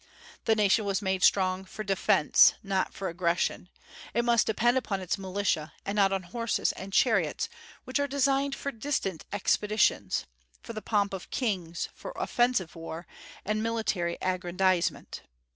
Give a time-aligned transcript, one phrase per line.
[0.45, 3.69] The nation was made strong for defence, not for aggression.
[4.15, 7.47] It must depend upon its militia, and not on horses and chariots,
[7.83, 10.25] which are designed for distant expeditions,
[10.63, 13.05] for the pomp of kings, for offensive war,
[13.45, 15.21] and military aggrandizement.